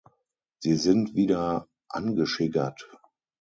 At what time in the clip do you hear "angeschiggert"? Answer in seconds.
1.87-2.89